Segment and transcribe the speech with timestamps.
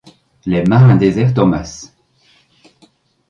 [0.47, 1.95] Les marins désertent en masse.